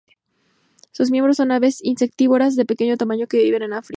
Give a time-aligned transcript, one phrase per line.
[0.93, 3.89] Sus miembros son aves insectívoras de pequeño tamaño que viven en África.